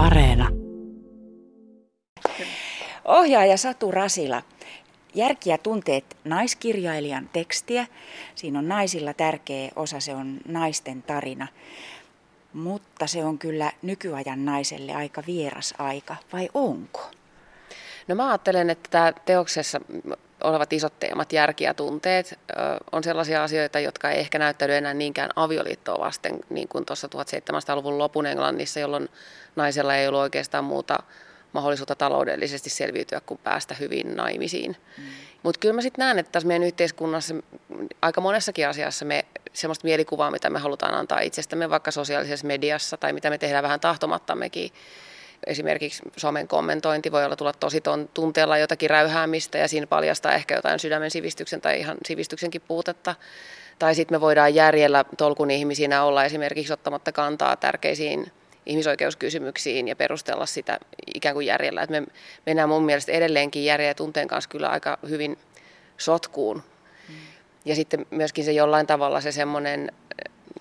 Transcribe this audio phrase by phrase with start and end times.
[0.00, 0.48] Areena.
[3.04, 4.42] Ohjaaja Satu Rasila.
[5.14, 7.86] Järki ja tunteet naiskirjailijan tekstiä.
[8.34, 11.46] Siinä on naisilla tärkeä osa, se on naisten tarina.
[12.52, 17.10] Mutta se on kyllä nykyajan naiselle aika vieras aika, vai onko?
[18.08, 19.80] No mä ajattelen, että tämä teoksessa
[20.44, 22.38] olevat isot teemat, järki ja tunteet,
[22.92, 27.98] on sellaisia asioita, jotka ei ehkä näyttäydy enää niinkään avioliittoa vasten, niin kuin tuossa 1700-luvun
[27.98, 29.08] lopun Englannissa, jolloin
[29.56, 30.98] naisella ei ollut oikeastaan muuta
[31.52, 34.76] mahdollisuutta taloudellisesti selviytyä kuin päästä hyvin naimisiin.
[34.98, 35.04] Mm.
[35.42, 37.34] Mutta kyllä mä sitten näen, että tässä meidän yhteiskunnassa
[38.02, 43.12] aika monessakin asiassa me semmoista mielikuvaa, mitä me halutaan antaa itsestämme vaikka sosiaalisessa mediassa tai
[43.12, 44.70] mitä me tehdään vähän tahtomattammekin,
[45.46, 47.82] esimerkiksi somen kommentointi voi olla tulla tosi
[48.14, 53.14] tunteella jotakin räyhäämistä ja siinä paljastaa ehkä jotain sydämen sivistyksen tai ihan sivistyksenkin puutetta.
[53.78, 58.32] Tai sitten me voidaan järjellä tolkun ihmisinä olla esimerkiksi ottamatta kantaa tärkeisiin
[58.66, 60.78] ihmisoikeuskysymyksiin ja perustella sitä
[61.14, 61.82] ikään kuin järjellä.
[61.82, 62.02] Et me
[62.46, 65.38] mennään mun mielestä edelleenkin järjen ja tunteen kanssa kyllä aika hyvin
[65.98, 66.62] sotkuun.
[67.08, 67.14] Mm.
[67.64, 69.92] Ja sitten myöskin se jollain tavalla se semmoinen,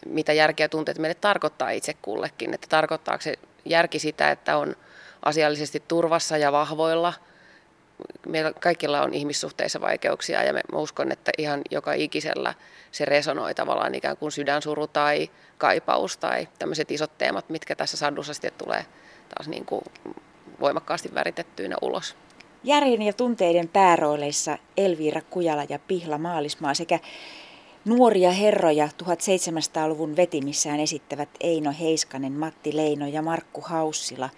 [0.05, 3.33] mitä järkeä tunteet meille tarkoittaa itse kullekin, että tarkoittaako se
[3.65, 4.75] järki sitä, että on
[5.25, 7.13] asiallisesti turvassa ja vahvoilla.
[8.27, 12.53] Meillä kaikilla on ihmissuhteissa vaikeuksia ja mä uskon, että ihan joka ikisellä
[12.91, 18.33] se resonoi tavallaan ikään kuin sydänsuru tai kaipaus tai tämmöiset isot teemat, mitkä tässä sadussa
[18.33, 18.85] sitten tulee
[19.35, 19.81] taas niin kuin
[20.59, 22.15] voimakkaasti väritettyinä ulos.
[22.63, 26.99] Järjen ja tunteiden päärooleissa Elviira Kujala ja Pihla Maalismaa sekä
[27.85, 34.29] Nuoria herroja 1700-luvun vetimissään esittävät Eino Heiskanen, Matti Leino ja Markku Haussila.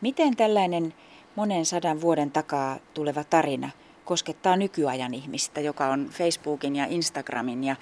[0.00, 0.94] Miten tällainen
[1.36, 3.70] monen sadan vuoden takaa tuleva tarina
[4.04, 7.76] koskettaa nykyajan ihmistä, joka on Facebookin ja Instagramin ja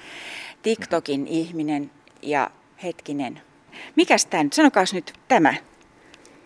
[0.63, 1.91] TikTokin ihminen
[2.23, 2.51] ja
[2.83, 3.43] hetkinen.
[3.97, 4.53] Mikäs tämä nyt?
[4.53, 5.55] Sanokaas nyt tämä.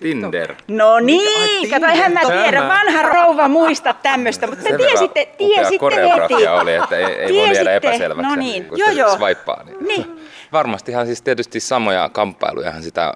[0.02, 0.54] Tinder.
[0.68, 6.46] No niin, kato, eihän mä tiedä, vanha rouva muista tämmöistä, mutta te tiesitte, tiesitte heti.
[6.46, 8.64] oli, että ei, ei voi jäädä epäselväksi, no niin.
[8.64, 9.16] kun joo, joo.
[9.16, 9.62] swipaa.
[9.64, 9.86] Niin.
[9.88, 10.20] niin.
[10.52, 13.14] Varmastihan siis tietysti samoja kamppailujahan sitä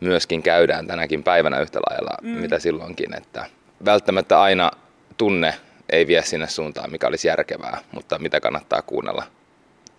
[0.00, 2.28] myöskin käydään tänäkin päivänä yhtä lailla, mm.
[2.28, 3.46] mitä silloinkin, että
[3.84, 4.70] välttämättä aina
[5.16, 5.54] tunne
[5.90, 9.24] ei vie sinne suuntaan, mikä olisi järkevää, mutta mitä kannattaa kuunnella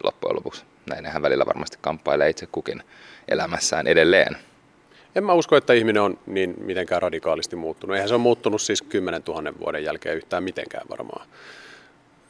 [0.04, 0.64] loppujen lopuksi.
[0.90, 2.84] Näinhän välillä varmasti kamppailee itse kukin
[3.28, 4.38] elämässään edelleen.
[5.16, 7.96] En mä usko, että ihminen on niin mitenkään radikaalisti muuttunut.
[7.96, 11.28] Eihän se ole muuttunut siis 10 000 vuoden jälkeen yhtään mitenkään varmaan.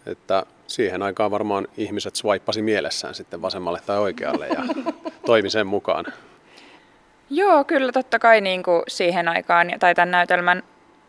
[0.06, 4.64] Että siihen aikaan varmaan ihmiset swipasi mielessään sitten vasemmalle tai oikealle ja
[5.26, 6.06] toimi sen mukaan.
[7.30, 10.64] Joo, kyllä totta kai niin kuin siihen aikaan tai tämän näytelmän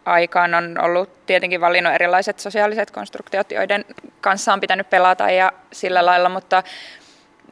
[0.04, 3.84] aikaan on ollut tietenkin valinnut erilaiset sosiaaliset konstruktiot, joiden
[4.20, 6.62] kanssa on pitänyt pelata ja sillä lailla, mutta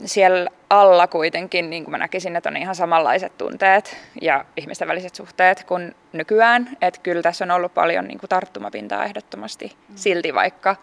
[0.04, 5.14] siellä alla kuitenkin niin kuin mä näkisin, että on ihan samanlaiset tunteet ja ihmisten väliset
[5.14, 6.76] suhteet kuin nykyään.
[6.82, 9.97] Että kyllä tässä on ollut paljon niin kuin tarttumapintaa ehdottomasti mm.
[9.97, 10.76] silti, vaikka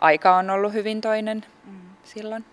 [0.00, 1.80] aika on ollut hyvin toinen mm.
[2.04, 2.44] silloin.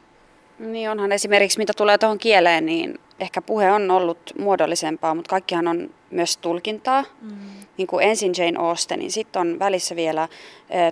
[0.60, 5.68] Niin onhan esimerkiksi mitä tulee tuohon kieleen, niin ehkä puhe on ollut muodollisempaa, mutta kaikkihan
[5.68, 7.04] on myös tulkintaa.
[7.22, 7.38] Mm.
[7.78, 10.28] Niin kuin ensin Jane Austen, niin sitten on välissä vielä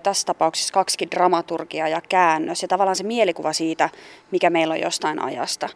[0.03, 3.89] tässä tapauksessa kaksi dramaturgia ja käännös ja tavallaan se mielikuva siitä,
[4.31, 5.69] mikä meillä on jostain ajasta.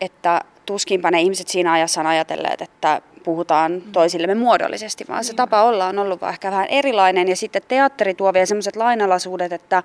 [0.00, 3.92] Että tuskinpa ne ihmiset siinä ajassa on ajatelleet, että puhutaan mm.
[3.92, 7.28] toisillemme muodollisesti, vaan se tapa olla on ollut ehkä vähän erilainen.
[7.28, 9.82] Ja sitten teatteri tuo vielä sellaiset lainalaisuudet, että,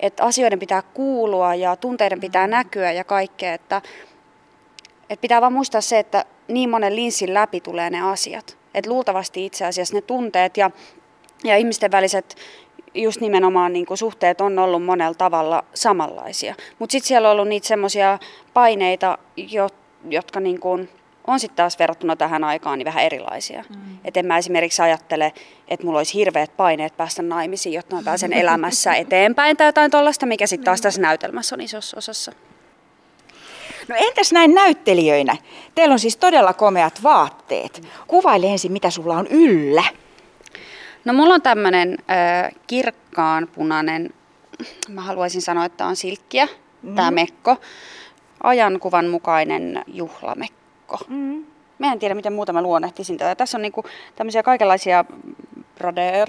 [0.00, 2.50] että asioiden pitää kuulua ja tunteiden pitää mm.
[2.50, 3.54] näkyä ja kaikkea.
[3.54, 3.82] Että,
[5.10, 8.58] että pitää vaan muistaa se, että niin monen linssin läpi tulee ne asiat.
[8.74, 10.70] Että luultavasti itse asiassa ne tunteet ja,
[11.44, 12.36] ja ihmisten väliset
[12.94, 16.54] just nimenomaan niin kuin suhteet on ollut monella tavalla samanlaisia.
[16.78, 18.18] Mutta sitten siellä on ollut niitä semmoisia
[18.54, 19.68] paineita, jo,
[20.10, 20.88] jotka niin kuin
[21.26, 23.64] on sitten taas verrattuna tähän aikaan niin vähän erilaisia.
[23.68, 23.98] Mm.
[24.04, 25.32] Et en mä esimerkiksi ajattele,
[25.68, 30.26] että mulla olisi hirveät paineet päästä naimisiin, jotta mä pääsen elämässä eteenpäin tai jotain tuollaista,
[30.26, 32.32] mikä sitten taas tässä näytelmässä on isossa osassa.
[33.88, 35.36] No entäs näin näyttelijöinä?
[35.74, 37.82] Teillä on siis todella komeat vaatteet.
[38.06, 39.84] Kuvaile ensin, mitä sulla on yllä.
[41.04, 44.14] No mulla on tämmöinen äh, kirkkaan punainen,
[44.88, 46.48] mä haluaisin sanoa, että on silkkiä,
[46.82, 46.94] mm.
[46.94, 47.56] tämä mekko.
[48.42, 50.98] Ajankuvan mukainen juhlamekko.
[51.08, 51.44] Mm.
[51.78, 53.34] Mä en tiedä, miten muuta mä luonnehtisin tätä.
[53.34, 53.84] Tässä on niinku
[54.16, 55.04] tämmöisiä kaikenlaisia
[55.74, 56.28] brader.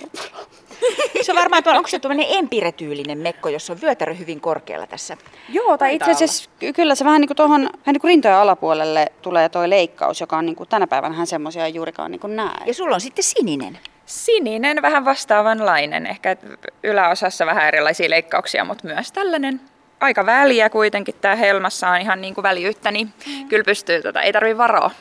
[1.22, 5.18] se on varmaan, onko se tuommoinen empiretyylinen mekko, jossa on vyötärö hyvin korkealla tässä?
[5.50, 9.08] Joo, tai itse asiassa kyllä se vähän niin kuin tuohon vähän niin kuin rintojen alapuolelle
[9.22, 12.66] tulee tuo leikkaus, joka on niin kuin tänä päivänä semmoisia ei juurikaan niin kuin näe.
[12.66, 13.80] Ja sulla on sitten sininen.
[14.06, 16.08] Sininen, vähän vastaavanlainen.
[16.08, 16.38] Ehkä
[16.84, 19.62] yläosassa vähän erilaisia leikkauksia, mutta myös tällainen
[20.00, 21.16] aika väliä kuitenkin.
[21.22, 23.48] Tämä helmassa on ihan niin kuin väliyttä, niin mm.
[23.48, 24.92] kyllä pystyy, tota, ei tarvitse varoa.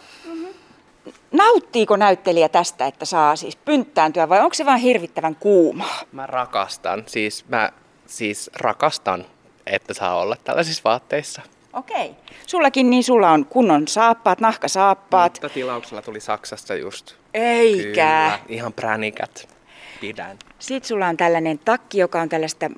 [1.33, 6.01] Nauttiiko näyttelijä tästä, että saa siis pynttääntyä vai onko se vain hirvittävän kuumaa?
[6.13, 7.71] Mä rakastan, siis mä
[8.07, 9.25] siis rakastan,
[9.67, 11.43] että saa olla tällaisissa vaatteissa.
[11.73, 12.15] Okei.
[12.47, 15.33] Sullakin niin sulla on kunnon saappaat, nahkasaappaat.
[15.33, 17.15] Mutta tilauksella tuli Saksasta just.
[17.35, 17.83] Eikä.
[17.83, 19.49] Kyllä, ihan pränikät.
[20.01, 20.39] Pidän.
[20.59, 22.71] Sitten sulla on tällainen takki, joka on tällaista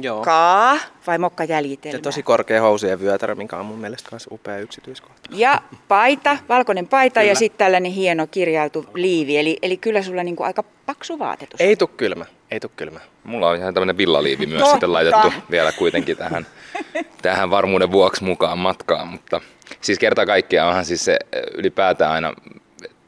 [0.00, 0.16] Joo.
[0.16, 1.98] mokkaa vai mokkajäljitelmää.
[1.98, 5.30] Ja tosi korkea housujen vyötärö, mikä on mun mielestä myös upea yksityiskohta.
[5.32, 7.34] Ja paita, valkoinen paita ja Kyllä.
[7.34, 9.38] sitten tällainen hieno kirjautu liivi.
[9.38, 11.60] Eli, eli kyllä sulla niinku aika paksu vaatetus.
[11.60, 13.00] Ei tuu kylmä, ei tuu kylmä.
[13.24, 14.72] Mulla on ihan tämmöinen villaliivi myös Totta.
[14.72, 16.46] sitten laitettu vielä kuitenkin tähän,
[17.22, 19.40] tähän varmuuden vuoksi mukaan matkaan, mutta
[19.80, 22.32] siis kerta kaikkiaan onhan siis se ö, ylipäätään aina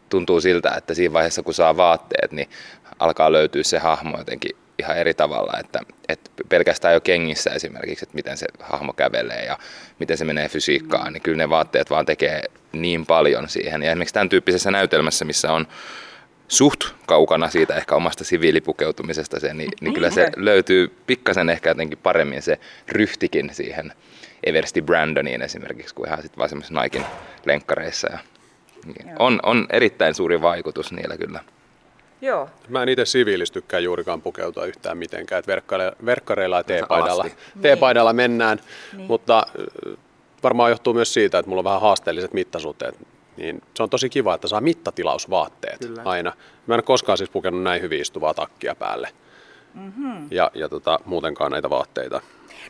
[0.08, 2.48] tuntuu siltä, että siinä vaiheessa kun saa vaatteet, niin
[2.98, 8.14] alkaa löytyä se hahmo jotenkin ihan eri tavalla, että, että pelkästään jo kengissä esimerkiksi, että
[8.14, 9.58] miten se hahmo kävelee ja
[9.98, 12.42] miten se menee fysiikkaan, niin kyllä ne vaatteet vaan tekee
[12.72, 13.82] niin paljon siihen.
[13.82, 15.66] Ja esimerkiksi tämän tyyppisessä näytelmässä, missä on
[16.48, 21.98] suht kaukana siitä ehkä omasta siviilipukeutumisesta se, niin, niin kyllä se löytyy pikkasen ehkä jotenkin
[21.98, 22.58] paremmin se
[22.88, 23.92] ryhtikin siihen
[24.44, 27.04] Eversti Brandoniin esimerkiksi, kuin ihan sitten vaan semmoisissa Naikin
[27.44, 28.08] lenkkareissa.
[28.12, 28.18] Ja,
[28.86, 31.40] niin on, on erittäin suuri vaikutus niillä kyllä.
[32.26, 32.48] Joo.
[32.68, 37.38] Mä en itse siviilis tykkää juurikaan pukeutua yhtään mitenkään, että verkkare- verkkareilla ja teepaidalla, alasti.
[37.62, 38.60] teepaidalla mennään,
[38.96, 39.96] mutta äh,
[40.42, 42.98] varmaan johtuu myös siitä, että mulla on vähän haasteelliset mittasuhteet,
[43.36, 46.02] niin se on tosi kiva, että saa mittatilausvaatteet Kyllä.
[46.04, 46.32] aina.
[46.66, 49.08] Mä en ole koskaan siis pukenut näin hyvin istuvaa takkia päälle
[49.74, 50.28] mm-hmm.
[50.30, 52.20] ja, ja tota, muutenkaan näitä vaatteita.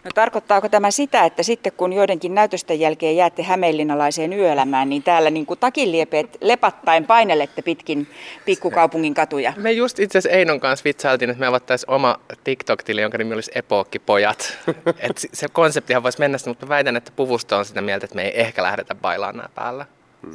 [0.05, 5.31] No tarkoittaako tämä sitä, että sitten kun joidenkin näytösten jälkeen jäätte hämeenlinnalaiseen yöelämään, niin täällä
[5.31, 8.07] niin kuin takinliepeet lepattaen painelette pitkin
[8.45, 9.53] pikkukaupungin katuja?
[9.57, 13.53] Me just itse asiassa Einon kanssa vitsailtiin, että me avattaisiin oma TikTok-tili, jonka nimi olisi
[13.55, 14.59] Epookkipojat.
[15.11, 18.23] Et se konseptihan voisi mennä mutta mä väitän, että puvusto on sitä mieltä, että me
[18.23, 19.87] ei ehkä lähdetä bailaan nämä päällä.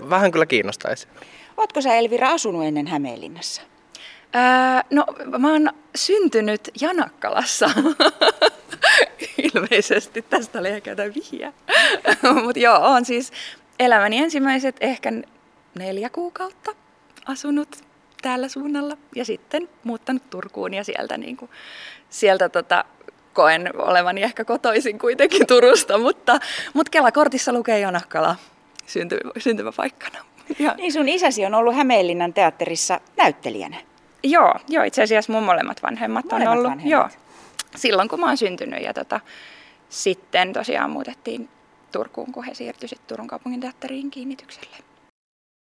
[0.09, 1.07] Vähän kyllä kiinnostaisi.
[1.57, 3.61] Ootko sä Elvira asunut ennen Hämeenlinnassa?
[4.33, 5.05] Ää, no
[5.37, 7.69] mä oon syntynyt Janakkalassa.
[9.55, 11.13] Ilmeisesti tästä oli ehkä jotain.
[12.43, 13.31] Mutta joo, on siis
[13.79, 15.11] elämäni ensimmäiset ehkä
[15.79, 16.71] neljä kuukautta
[17.25, 17.83] asunut
[18.21, 21.51] täällä suunnalla ja sitten muuttanut Turkuun ja sieltä, niin kuin,
[22.09, 22.85] sieltä tota,
[23.33, 26.39] koen olevani ehkä kotoisin kuitenkin Turusta, mutta,
[26.73, 28.35] mutta Kelakortissa lukee Janakkala
[28.85, 30.19] synty, syntymäpaikkana.
[30.59, 33.77] Ja, Niin sun isäsi on ollut Hämeenlinnan teatterissa näyttelijänä.
[34.23, 36.71] Joo, joo, itse asiassa mun molemmat vanhemmat Molemmat on ollut.
[36.71, 36.91] vanhemmat.
[36.91, 37.09] Joo,
[37.75, 39.19] silloin kun mä oon syntynyt ja tota,
[39.89, 41.49] sitten tosiaan muutettiin
[41.91, 44.77] Turkuun, kun he siirtyi sitten Turun kaupungin teatteriin kiinnitykselle.